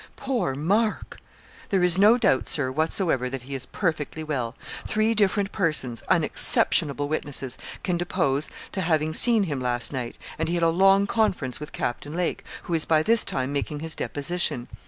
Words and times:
Poor 0.15 0.55
Mark!' 0.55 1.19
'There 1.69 1.83
is 1.83 1.99
no 1.99 2.17
doubt, 2.17 2.49
Sir, 2.49 2.71
whatsoever 2.71 3.29
that 3.29 3.43
he 3.43 3.53
is 3.53 3.67
perfectly 3.67 4.23
well. 4.23 4.55
Three 4.87 5.13
different 5.13 5.51
persons 5.51 6.01
unexceptionable 6.09 7.07
witnesses 7.07 7.55
can 7.83 7.97
depose 7.97 8.49
to 8.71 8.81
having 8.81 9.13
seen 9.13 9.43
him 9.43 9.61
last 9.61 9.93
night, 9.93 10.17
and 10.39 10.49
he 10.49 10.55
had 10.55 10.63
a 10.63 10.69
long 10.69 11.05
conference 11.05 11.59
with 11.59 11.71
Captain 11.71 12.15
Lake, 12.15 12.43
who 12.63 12.73
is 12.73 12.83
by 12.83 13.03
this 13.03 13.23
time 13.23 13.53
making 13.53 13.81
his 13.81 13.93
deposition. 13.93 14.67